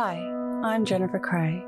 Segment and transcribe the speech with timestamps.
[0.00, 0.14] Hi,
[0.62, 1.60] I'm Jennifer Cray.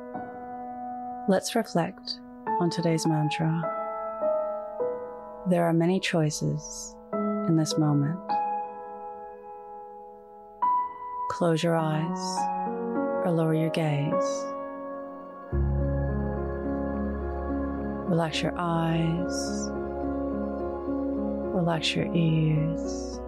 [1.27, 2.21] Let's reflect
[2.61, 3.61] on today's mantra.
[5.49, 6.95] There are many choices
[7.49, 8.21] in this moment.
[11.31, 12.21] Close your eyes
[13.27, 14.45] or lower your gaze.
[18.09, 19.69] Relax your eyes,
[21.53, 23.19] relax your ears,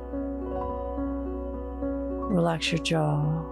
[2.31, 3.52] relax your jaw.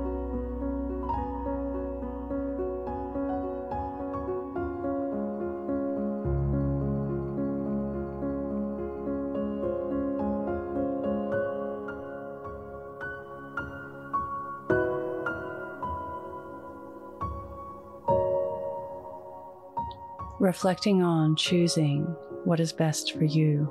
[20.41, 22.01] Reflecting on choosing
[22.45, 23.69] what is best for you.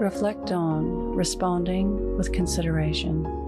[0.00, 3.47] Reflect on responding with consideration.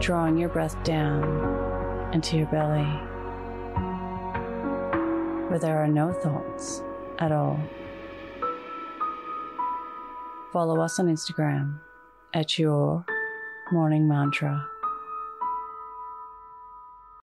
[0.00, 2.86] Drawing your breath down into your belly
[5.48, 6.82] where there are no thoughts
[7.18, 7.58] at all.
[10.52, 11.78] Follow us on Instagram
[12.32, 13.04] at your
[13.72, 14.66] morning mantra.